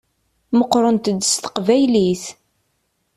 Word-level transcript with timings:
Meqqṛent-d 0.57 1.21
s 1.31 1.33
teqbaylit. 1.37 2.23